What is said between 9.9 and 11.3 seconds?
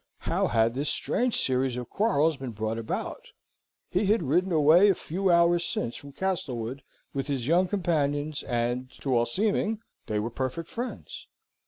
they were perfect friends.